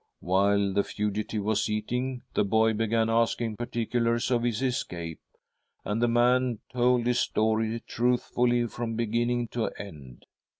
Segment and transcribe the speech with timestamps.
[0.21, 5.19] While the fugitive was eating, the boy began asking particulars of his escape,
[5.85, 10.25] and the man told his story truthfully from beginning to end.